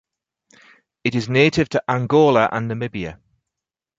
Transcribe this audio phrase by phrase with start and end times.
[1.03, 3.19] It is native to Angola and Namibia.